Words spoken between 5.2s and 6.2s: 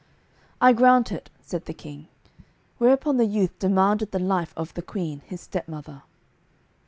his stepmother.